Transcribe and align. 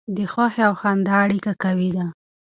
د 0.15 0.17
خوښۍ 0.31 0.61
او 0.67 0.73
خندا 0.81 1.15
اړیکه 1.25 1.51
قوي 1.63 1.89
ده. 1.97 2.05